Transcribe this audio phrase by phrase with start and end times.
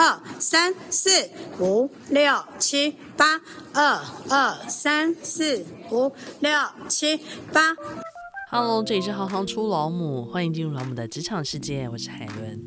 [0.00, 1.10] 二三四
[1.58, 3.40] 五六七八，
[3.74, 3.96] 二
[4.30, 6.52] 二三四五六
[6.88, 7.16] 七
[7.52, 7.74] 八。
[8.48, 12.62] Hello，这里是行行出老母，欢迎进入老母的职场世界，我是海伦。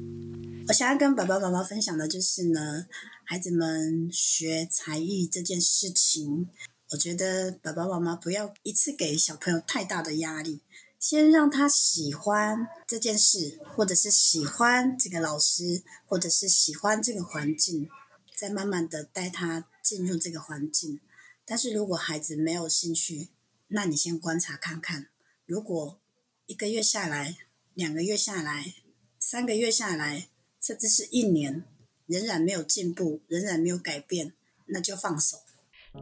[0.67, 2.87] 我想要跟爸爸妈妈分享的就是呢，
[3.23, 6.49] 孩子们学才艺这件事情，
[6.91, 10.59] 我觉得爸爸妈妈不要一次给小朋友太大的压力，
[11.01, 17.89] 先让他喜欢这件事，或者是喜欢这个老师，或者是喜欢这个环境，
[18.35, 20.99] 再慢慢的带他进入这个环境。
[21.43, 23.29] 但是如果孩子没有兴趣，
[23.69, 25.07] 那你先观察看看。
[25.47, 25.99] 如果
[26.45, 27.35] 一个月下来，
[27.73, 28.75] 两个月下来，
[29.17, 30.27] 三个月下来，
[30.61, 31.63] 甚至是一年，
[32.05, 34.33] 仍然没有进步，仍然没有改变，
[34.67, 35.39] 那就放手。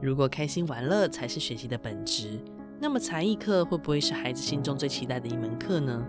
[0.02, 2.38] 如果开心玩乐才是学习的本质，
[2.82, 6.02] 那么才艺课会不会是孩子心中最期待的一门课呢？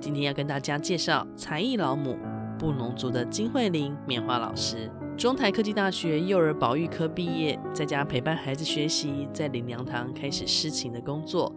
[0.00, 2.16] 今天要跟大家介绍才艺老母
[2.58, 11.54] 布农族的金慧玲棉花老师，中台科技大学幼儿保育科毕业，在家陪伴孩子学习，在林良堂开始师情的工作。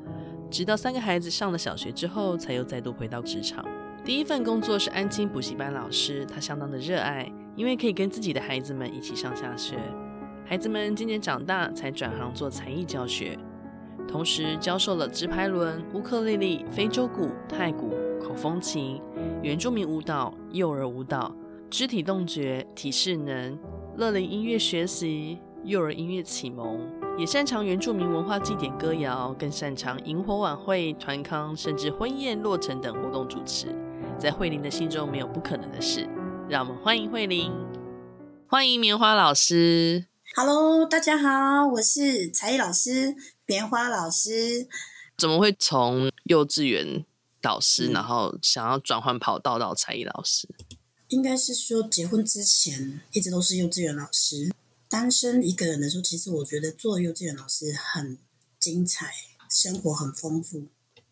[0.52, 3.63] 直到三个孩子上了小学之后，才又再度回到职场。
[4.03, 9.77] 第一份工作是安亲补习班老师，他相当的热爱，因为可以跟自己的孩子们一起上下学。
[10.45, 13.39] 孩子们渐渐长大，才转行做才艺教学，
[14.09, 18.99] 同时教授了直排轮、乌克丽丽、非洲鼓、太鼓、口风琴、
[19.43, 21.31] 原住民舞蹈、幼儿舞蹈、
[21.69, 23.57] 肢体动觉、体适能、
[23.97, 26.80] 乐龄音乐学习、幼儿音乐启蒙。
[27.19, 33.67] 也擅长原住民文化祭典歌谣，更擅长萤火晚会、团康，甚至婚宴、落成等活动主持。
[34.17, 36.07] 在慧玲的心中，没有不可能的事。
[36.47, 37.52] 让我们欢迎慧玲，
[38.47, 40.05] 欢迎棉花老师。
[40.35, 43.15] Hello，大家好，我是才艺老师
[43.50, 44.67] 棉花老师。
[45.17, 47.03] 怎么会从幼稚园
[47.42, 50.47] 导师，然后想要转换跑道到才艺老师？
[51.08, 54.53] 应该是说结婚之前一直都是幼稚园老师。
[54.88, 58.20] 单身一个人的时候，其实我觉得做幼稚园老师很
[58.59, 59.11] 精彩，
[59.50, 60.67] 生活很丰富，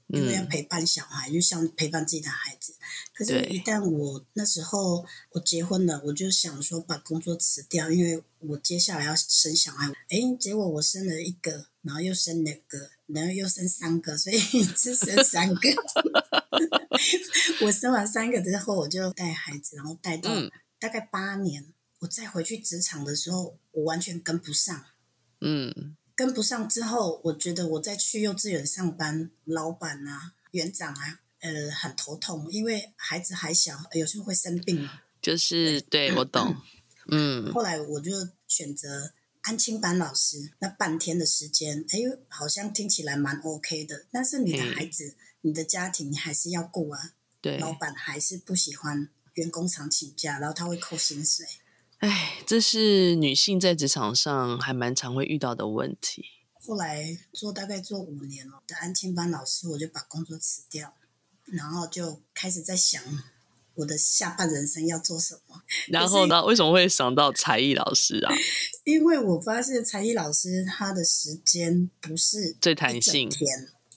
[0.07, 2.73] 因为要陪伴小孩，就像陪伴自己的孩子。
[3.13, 9.88] 可是，一旦我那时候我结婚了，我就想说把工作辞掉，因为我接下来要生小孩。
[10.09, 14.40] 哎，结果我生了一个，然后又生两个，然后又生三个， 所以
[14.75, 15.62] 只生三个。
[17.62, 20.29] 我生完三个之后，我就带孩子，然后带到
[20.79, 21.73] 大概八年。
[22.00, 24.85] 我再回去职场的时候，我完全跟不上。
[25.41, 34.89] 嗯，跟不上之后，我觉得我再去幼稚园上班，老板啊、园长啊，呃，很头痛，因为孩子还小，有时候会生病。
[35.22, 36.55] 就是对，我懂。
[37.11, 37.53] 嗯。
[37.53, 38.11] 后来我就
[38.47, 44.07] 选择安亲班老师，那半天的时间，哎，好像听起来蛮 OK 的。
[44.11, 47.11] 但是你的孩子、嗯、你的家庭，你还是要顾啊。
[47.39, 47.59] 对。
[47.59, 51.45] 老板还是不喜欢员工常请假，然后他会扣薪水。
[52.00, 56.25] 哎，这是女性在职场上还蛮常会遇到的问题。
[56.62, 60.94] 后来做大概做五年了的安亲班老师，我就把工作辞掉，
[61.46, 63.02] 然后就开始在想
[63.75, 65.62] 我的下半人生要做什么。
[65.88, 68.34] 然后呢，为什么会想到才艺老师啊？
[68.85, 73.28] 因为我发现才艺老师他的时间不是最弹性，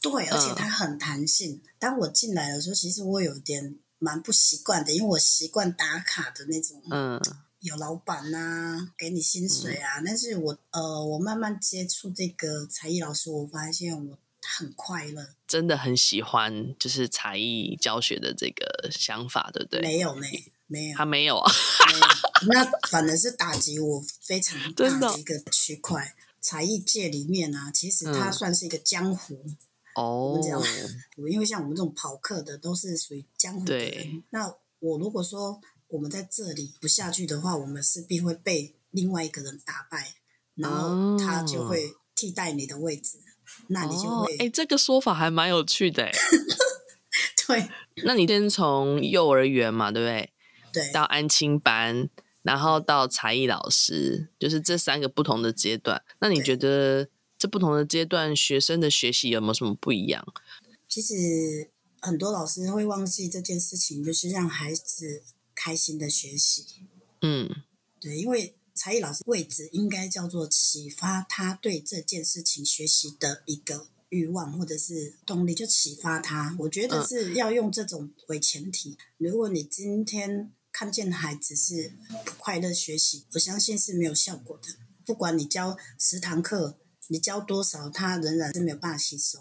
[0.00, 1.56] 对，而且他很弹性。
[1.56, 1.60] 嗯。
[1.78, 7.20] 当我进来的时候，其实我有点蛮不习惯的，因为我习惯打卡的那种，嗯。
[7.60, 10.00] 有老板呐、啊，给你薪水啊！
[10.00, 19.82] 嗯、但是我呃，我慢慢接触这个才艺老师，我发现我很快乐，真的很喜欢，就是才艺教学的这个想法，对不对？
[19.82, 20.26] 没有呢，
[20.66, 21.52] 没有，他没有啊，
[22.48, 26.14] 那反而是打击我非常 大的一个区块。
[26.40, 29.44] 才艺界里面啊，其实它算是一个江湖
[29.94, 30.62] 哦，这样，
[31.30, 33.90] 因为像我们这种跑课的，都是属于江湖的人。
[33.90, 35.60] 对，那我如果说。
[35.90, 40.14] 我们在这里不下去的话，我们势必会被另外一个人打败，
[40.54, 46.12] 然后他就会替代你的位置，哦、那你就会哎、欸，这个说法还蛮有趣的哎。
[47.48, 47.68] 对，
[48.04, 50.32] 那你先从幼儿园嘛，对不对？
[50.72, 52.08] 对，到安亲班，
[52.42, 56.00] 然后到才艺老师，就是这三个不同的阶段。
[56.20, 60.24] 那你觉得这不同的阶段学生的学习有没有什么不一样？
[60.88, 61.68] 其实
[62.00, 65.24] 很多老师会忘记这件事情，就是让孩子。
[65.62, 66.64] 开心的学习，
[67.20, 67.46] 嗯，
[68.00, 76.56] 对，因为才艺老师位置应该叫做启发他对这件事情学习的一个欲望或者是动力，就启发他。
[76.60, 78.96] 我觉得是要用这种为前提。
[79.18, 81.92] 如果你今天看见孩子是
[82.24, 84.68] 不快乐学习，我相信是没有效果的。
[85.04, 86.78] 不管你教十堂课，
[87.08, 89.38] 你教多少，他仍然是没有办法吸收，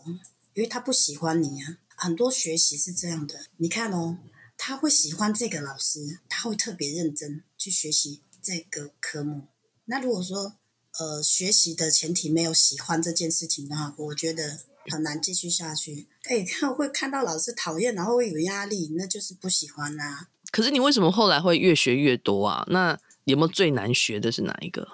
[0.53, 1.77] 因为他不喜欢你啊。
[1.95, 4.17] 很多学习是这样的，你看哦。
[4.61, 9.43] 他会喜欢这个老师，他会特别认真去学习这这个科目。
[9.85, 10.57] 那如果说
[10.99, 14.59] 呃学习的前提没有喜欢这件事情的话，我觉得
[14.91, 16.09] 很难继续下去。
[16.23, 20.27] 哎，他会看到老师讨厌，然后会有压力，那就是不喜欢啊。
[20.51, 22.65] 可是你为什么后来会越学越多啊？
[22.69, 24.85] 那有没有最难学的是哪一个？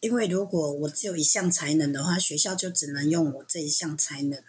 [0.00, 4.40] 因为如果我只有一项才能的话，学校就只能用我这一项才能。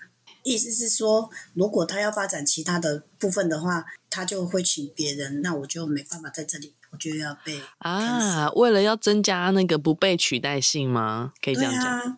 [0.44, 8.50] 意思是说，如果他要发展其他的部分的话，他就会请别人，那我就没办法在这里，我就要被啊。
[8.52, 11.34] 为了要增加那个不被取代性吗？
[11.42, 11.84] 可以这样讲。
[11.84, 12.18] 啊、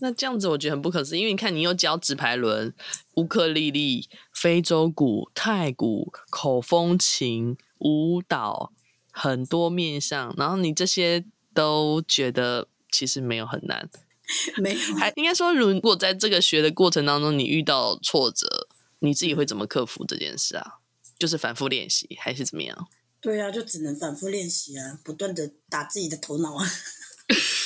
[0.00, 2.72] 那这样子我觉得很不可思议，因为你看，你又教直排轮、
[3.14, 8.72] 乌克丽丽、非洲鼓、太鼓、口风琴、舞蹈，
[9.10, 11.24] 很多面向，然后你这些
[11.54, 13.88] 都觉得其实没有很难。
[14.56, 18.66] 没有，还应该说，如果在这个学的过程当中，你遇到挫折，
[19.00, 20.78] 你自己会怎么克服这件事啊？
[21.18, 22.88] 就是反复练习，还是怎么样？
[23.20, 26.66] 对啊，就只能反复练习啊，不断的打自己的头脑啊。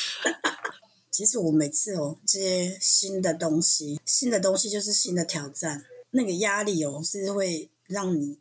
[1.12, 8.38] 其实我每次哦接新的东西，新的东西就是新的挑战，那个压力哦是会让你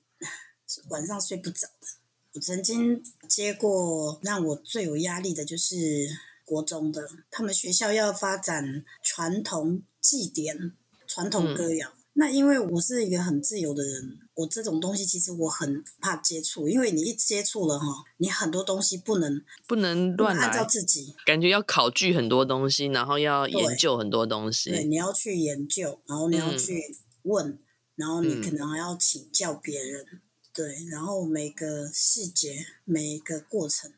[0.90, 1.88] 晚上睡不着的。
[2.34, 6.10] 我曾经接过让我最有压力的就是。
[6.48, 10.72] 国中的，他们学校要发展传统祭典、
[11.06, 11.90] 传统歌谣。
[11.90, 17.86] 嗯、那因为我是一个很自由的人，我这种东西其实我很怕接触，因为你一接触了哈，
[18.16, 24.70] 你很多东西不能不能乱按照自己，感觉要考据很多东西，然后要研究很多东西。
[24.70, 27.60] 对，对，你要去研究，然后你要去问，嗯、
[27.98, 30.06] 然后你可能还要请教别人。
[30.14, 30.22] 嗯、
[30.54, 33.92] 对，然后每个细节，每一个过程。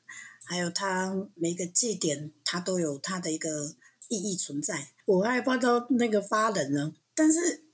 [0.50, 3.75] 还有它每个祭典，它都有它的一个
[4.07, 4.90] 意义存在。
[5.06, 7.66] 我害怕到那个发冷了，但是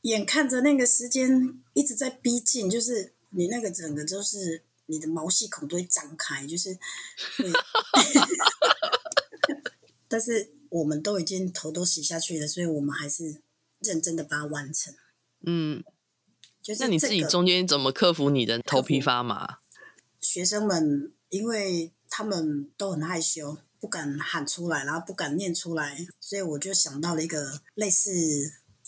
[0.00, 6.76] 眼看着那个时间一直在逼近，就是你那个整个就是你的毛细孔都会张开，就是。
[10.08, 13.40] 但是我们都已经头都洗下去了，所以我们还是
[13.78, 14.92] 认真的把它完成。
[15.46, 15.84] 嗯，
[16.60, 19.58] 就是、这个、那你自己中间怎么克服你的头皮发麻？
[20.20, 21.92] 学生们因为。
[22.16, 28.12] 他们都很害羞，不敢喊出来，然后不敢念出来，所以我就想到了一个类似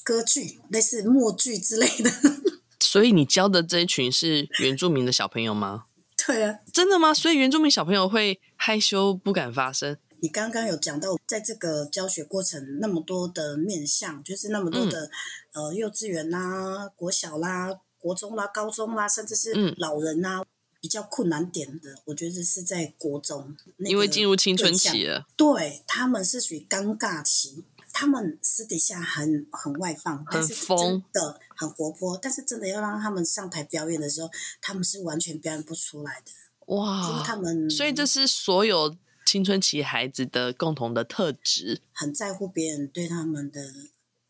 [0.05, 2.08] 歌剧、类似默剧之类的。
[2.78, 5.87] 所以你教的这一群是原住民的小朋友吗？
[6.25, 7.12] 对啊，真的吗？
[7.12, 9.96] 所以原住民小朋友会害羞，不敢发声。
[10.20, 15.11] 你刚刚有讲到，在这个教学过程那么多的面向，就是那么多的、
[15.55, 20.38] 嗯、呃幼稚园啦、国小啦、国中啦、高中啦，甚至是老人啦。
[20.38, 20.46] 嗯
[20.87, 25.27] 比较困难点的，我觉得是在国中，因为进入青春期了。
[25.37, 34.31] 对，他们是属于尴尬期，他们私底下很很外放，但是真的，很活泼，但是真的要让他们上台表演的时候，
[34.62, 36.31] 他们是完全表演不出来的。
[36.77, 38.94] 哇，他们所以这是所有
[39.27, 43.61] 青春期孩子的共同的特质，很在乎别人对他们的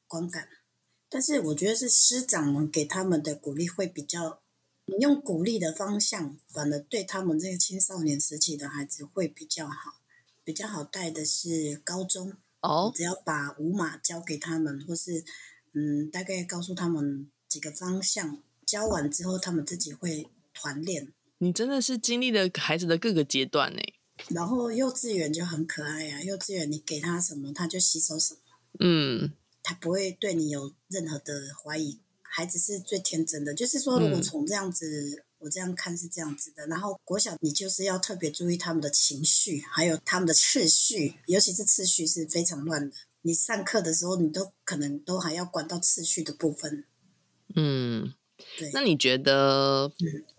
[0.07, 0.49] 观感，
[1.11, 4.41] 但是我觉得是师长们给他们的鼓励会比较。
[4.87, 10.01] 你用鼓励的方向，反而对他们这个青少年时期的孩子会比较好，
[10.45, 12.93] 比较好带的是高中哦。
[12.95, 15.25] 只要把五码教给他们，或是
[15.73, 21.13] 嗯，大概告诉他们几个方向，教完之后他们自己会团练。
[21.39, 23.83] 你真的是经历了孩子的各个阶段呢。
[24.29, 28.41] 然后幼稚园就很可爱啊，幼稚园你给他什么，他就吸收什么。
[28.79, 29.33] 嗯，
[29.63, 32.01] 他不会对你有任何的怀疑。
[32.37, 36.67] 孩子是最天真的，就是说，如果从这样子，嗯、我这样看是这样子的。
[36.67, 42.95] 然后国小，你就是要特别注意他们的情绪，还有他们的次序，尤其是次序是非常乱的。
[43.23, 46.85] 你上课的时候，你都可能都还要管到次序的部分。
[47.55, 48.13] 嗯，
[48.59, 48.71] 对。
[48.75, 49.91] 那你觉得，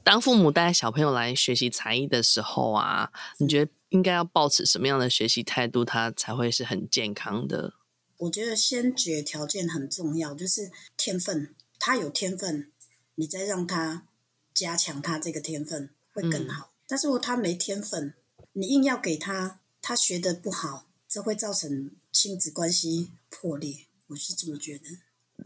[0.04, 7.74] 当父母带小朋友来学习才艺的时候啊，你觉得应该要抱持什么样的学习态度，他才会是很健康的？
[8.18, 11.56] 我觉得先决条件很重要，就是天分。
[11.80, 12.72] 他有天分，
[13.16, 14.08] 你再让他
[14.54, 16.66] 加强他这个天分会更好。
[16.66, 18.14] 嗯、但是如果他没天分，
[18.54, 23.86] 你硬要给他，他学的不好，这会造成亲子关系破裂。
[24.08, 24.86] 我是这么觉得。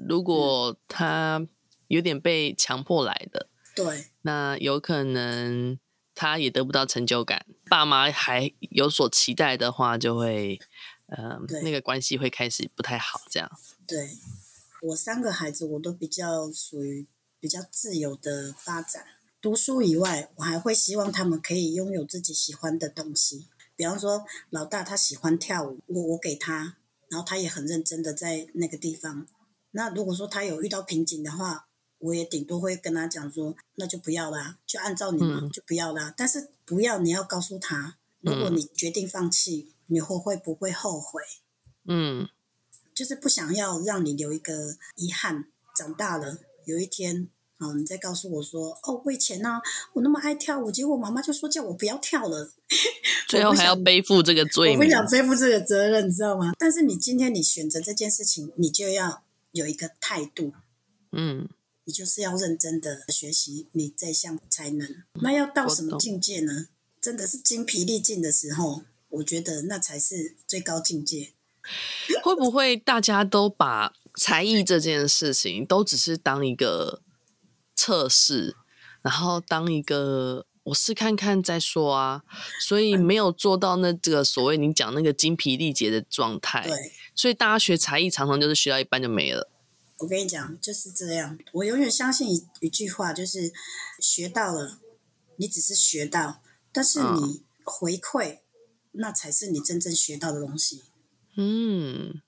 [0.07, 1.45] 如果他
[1.87, 5.77] 有点被强迫来的，对，那有可能
[6.15, 7.45] 他也得不到成就感。
[7.69, 10.59] 爸妈还有所期待的话，就会，
[11.07, 13.21] 呃，对那个关系会开始不太好。
[13.29, 13.51] 这样，
[13.85, 14.09] 对。
[14.81, 17.07] 我三个孩子，我都比较属于
[17.39, 19.05] 比较自由的发展。
[19.39, 23.47] 读书以外，我还会希望他们可以拥有自己喜欢的东西。
[23.75, 26.77] 比方说，老大他喜欢跳舞，我我给他，
[27.09, 29.27] 然后他也很认真的在那个地方。
[29.71, 31.67] 那如果说他有遇到瓶颈的话，
[31.99, 36.13] 我也顶多会跟他讲说，那就不要啦，就按照你嘛，就不要啦。
[36.17, 41.21] 但是不要，你要告诉他，如果你决定放弃，你会会不会后悔？
[41.85, 42.27] 嗯，
[42.93, 45.45] 就是不想要让你留一个遗憾。
[45.75, 49.61] 长大了有一天，哦，你再告诉我说，哦，我以前呢、啊，
[49.93, 52.51] 我那么爱跳舞，结果我妈妈就说叫我不要跳了，
[53.27, 56.51] 最后还要背负这个罪名，我不想背负这个责任，你知道吗？
[56.59, 60.53] 但是你今天你选择这件事情，你就要有一个态度，
[61.11, 61.47] 嗯。
[61.83, 66.67] 你就是要认真的学习你这项才能，那要到什么境界呢？
[67.01, 71.33] 真的是精疲力尽的时候，我觉得那才是最高境界。
[72.23, 77.01] 会不会大家都把才艺这件事情都只是当一个
[77.75, 78.55] 测试，
[79.01, 82.23] 然后当一个我试看看再说啊？
[82.59, 86.67] 所以没有做到那这个所谓你讲那个精疲力竭的状态。
[86.67, 89.49] 对，所以大家学才艺常常就是学到一半就没了。
[89.97, 91.37] 我跟你讲，就是这样。
[91.51, 93.53] 我永远相信一一句话，就是
[93.99, 94.79] 学到了，
[95.37, 96.41] 你只是学到，
[96.71, 98.39] 但是你回馈，嗯、
[98.93, 100.83] 那才是你真正学到的东西。
[101.35, 102.21] 嗯，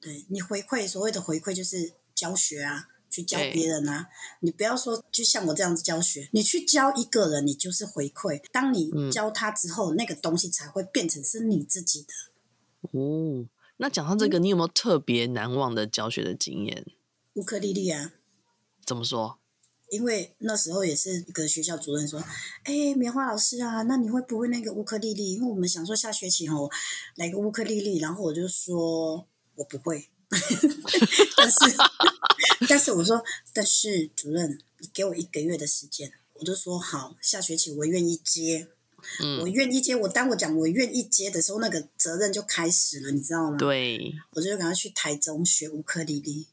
[0.00, 4.08] 对，你回馈，所谓的回馈就是教学啊，去教别人啊。
[4.40, 8.42] 你不要说就像我这样子教学，你去教一个人，你就是回馈。
[8.52, 12.98] 当你教他之后，嗯、那个东西才会变成是你自己的。
[12.98, 16.86] 哦，那讲到这个，你有没有特别难忘的教学的经验？
[17.34, 18.12] 乌克丽丽啊，
[18.84, 19.38] 怎么说？
[19.92, 22.18] 因为那时候也是一个学校主任说
[22.64, 25.34] ：“哎、欸，棉花老师啊，那你会不会那个乌克丽丽？
[25.34, 26.70] 因为我们想说下学期哦，
[27.16, 30.08] 来个乌克丽丽。”然后我就说：“我不会。”
[31.36, 31.76] 但是，
[32.66, 33.22] 但是我说
[33.52, 38.68] ：“但是主任，你给我一个月的时间。”我就说：“好，下学期我愿意接。
[39.20, 39.94] 嗯”我愿意接。
[39.94, 43.58] 我当我讲我愿意接的时候，那个责任就开始了，你知道吗？
[43.58, 46.46] 对，我就赶快去台中学乌克丽丽。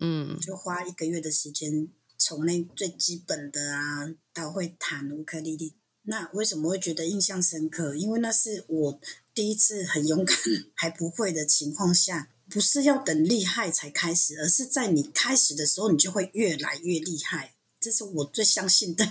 [0.00, 1.88] 嗯，就花一个月的时间，
[2.26, 5.76] 从那最基本的啊，到会弹乌克丽丽。
[6.02, 7.94] 那为什么会觉得印象深刻？
[7.94, 9.00] 因为那是我
[9.32, 10.36] 第一次很勇敢
[10.74, 17.54] 还不会的情况下，不是要等厉害才开始，而是在你开始的时候，你就会越来越厉害。
[17.78, 19.06] 这是我最相信的。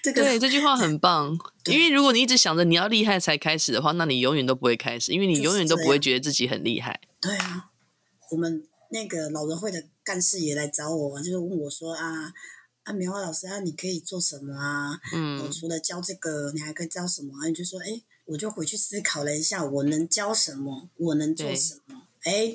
[0.00, 1.36] 这个对，这句话很棒。
[1.64, 7.00] 因为如果你一直想着你要厉害才开始的话，那你永远都不会开始，因为你永远都不会觉得自己很厉害。
[7.20, 7.72] 对啊，
[8.30, 8.68] 我们。
[8.90, 12.32] 那个老人会的干事也来找我，就是问我说啊
[12.82, 15.00] 啊，棉花老师啊，你可以做什么啊？
[15.14, 17.48] 嗯，我除了教这个，你还可以教什么啊？
[17.48, 20.90] 你就说，哎，我就回去思考了一下，我能教什么？
[20.96, 22.02] 我能做什么？
[22.24, 22.54] 哎，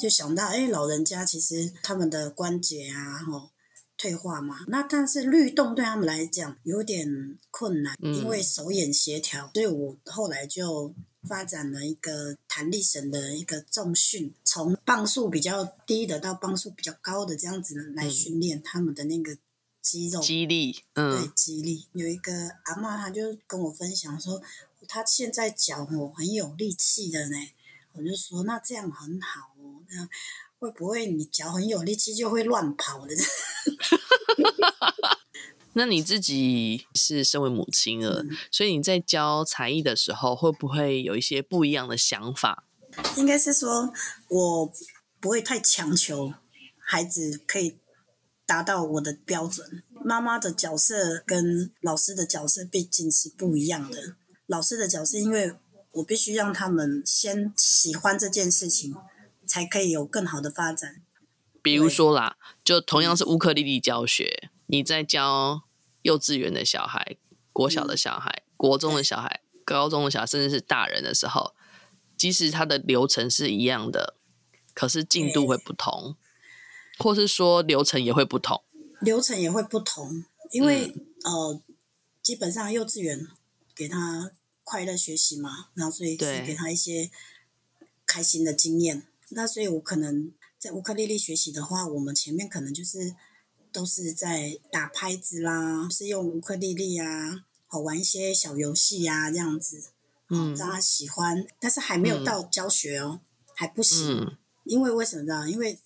[0.00, 3.50] 就想到，哎，老人家其实他们的关节啊，吼，
[3.96, 10.94] 退化嘛，那但是律动对他们来讲有点困难，因为手眼协调，所以我后来就。
[11.28, 19.36] 发展了一个弹力绳的一个重训，从磅数比较低的到磅数比较高的这样子来训练他们的那个
[19.82, 20.82] 肌肉肌力。
[20.94, 21.86] 嗯，对，肌力。
[21.92, 22.32] 有一个
[22.64, 24.42] 阿妈，她就跟我分享说，
[24.88, 27.36] 她现在脚哦很有力气的呢。
[27.92, 30.08] 我就说那这样很好哦，那
[30.58, 33.14] 会不会你脚很有力气就会乱跑的？
[35.78, 42.64] 那你自己是身为母亲了，嗯，所以你在教才艺的时候，会不会有一些不一样的想法？
[43.16, 43.92] 应该是说，
[44.28, 44.72] 我
[45.20, 46.34] 不会太强求
[46.80, 47.78] 孩子可以
[48.44, 49.84] 达到我的标准。
[50.04, 54.16] 妈妈的角色跟老师的角色毕竟是不一样的。
[54.48, 55.54] 老师的角色，因为
[55.92, 58.96] 我必须让他们先喜欢这件事情，
[59.46, 61.02] 才可以有更好的发展。
[61.62, 65.62] 比如说啦，就同样是乌克丽丽教学，你在教。
[66.02, 67.16] 幼稚园的小孩、
[67.52, 71.54] 国小的小孩、嗯、国中的小孩、高中的小孩，甚至是大人的时候，
[72.16, 74.14] 即使他的流程是一样的，
[74.72, 76.16] 可是进度会不同，
[76.98, 78.62] 或是说流程也会不同。
[79.00, 80.86] 流程也会不同，因为、
[81.24, 81.62] 嗯、呃，
[82.22, 83.26] 基本上幼稚园
[83.74, 84.30] 给他
[84.64, 87.10] 快乐学习嘛，然后所以是给他一些
[88.06, 89.06] 开心的经验。
[89.30, 93.16] 那所以我可能在乌克丽丽学习的话，我们前面可能就是。
[93.78, 99.90] 都是在打拍子啦，是用乌克丽丽啊，好玩一些小游戏呀，这样子，
[100.30, 105.48] 嗯，让他喜欢，但是还没有到教学哦，嗯、还不行、嗯，因为为什么呢？
[105.48, 105.78] 因为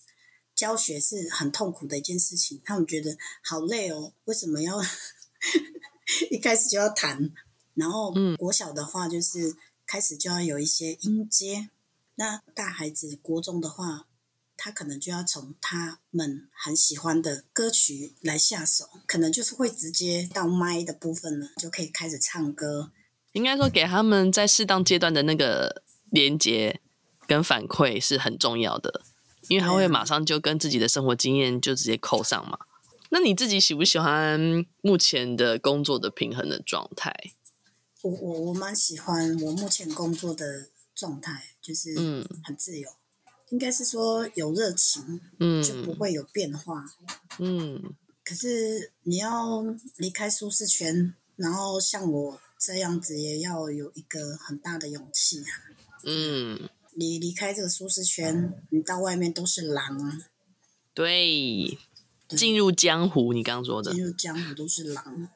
[0.55, 4.81] 教学是很痛苦的一件事情，他们觉得好累哦，为什么要
[6.31, 7.31] 一开始就要弹？
[7.75, 11.69] 然后国小的话就是开始就要有一些音阶，
[12.15, 14.07] 那大孩子国中的话。
[14.63, 22.93] 他可能就要从他们很喜欢的歌曲来下手，可能就是会直接到麦的部分了，就可以开始唱歌。
[23.33, 26.79] 应该说，给他们在适当阶段的那个连接
[27.27, 29.01] 跟反馈是很重要的，
[29.49, 32.57] 因为他会马上就跟自己的生活经验就直接扣上嘛。
[33.09, 37.13] 那你自己喜不喜欢目前的工作的平衡的状态？
[38.01, 43.02] 我我我蛮喜欢我目前工作的状态，就是嗯，很自由，嗯、
[43.53, 46.83] 应该是说有热情，嗯，就不会有变化，
[47.37, 47.93] 嗯。
[48.25, 49.61] 可是你要
[49.97, 55.53] 离开舒适圈，然后像我这样子，也要有一个很大的勇气啊。
[56.03, 60.17] 嗯，你离开这个舒适圈，你到外面都是狼啊。
[60.95, 61.77] 对，
[62.29, 65.29] 进入江湖，你刚刚说的，进入江湖都是狼。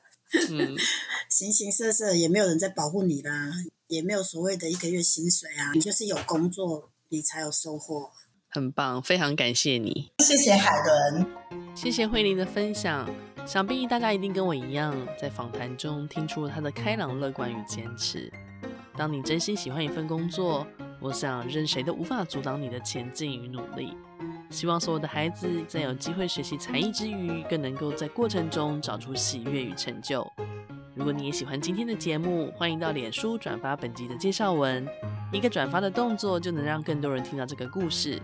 [0.49, 0.75] 嗯，
[1.29, 3.53] 形形色色，也没有人在保护你啦，
[3.87, 8.11] 也没有所谓的一个月薪水啊，你就是有工作，你才有收获。
[8.49, 11.25] 很棒，非常感谢你，谢谢海伦，
[11.75, 13.09] 谢谢慧玲的分享。
[13.45, 18.31] 想必大家一定跟我一样，在访谈中听出了她的开朗、乐观与坚持。
[18.97, 20.67] 当你真心喜欢一份工作，
[20.99, 23.95] 我想任谁都无法阻挡你的前进与努力。
[24.49, 30.25] 希望所有的孩子在有机会学习才艺之余，更能够在过程中找出喜悦与成就。
[30.97, 34.83] 如果你也喜欢今天的节目，欢迎到脸书转发本集的介绍文。
[35.31, 38.19] 一个转发的动作就能让更多人听到这个故事。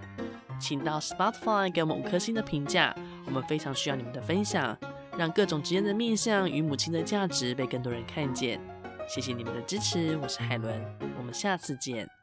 [0.59, 2.95] 请到 Spotify 给我们五颗星的评价，
[3.27, 4.75] 我们非常需要你们的分享，
[5.15, 8.59] 让各种职业的面向与母亲的价值被更多人看见。
[9.07, 10.73] 谢谢你们的支持，我是海伦，
[11.19, 12.09] 我们下次见。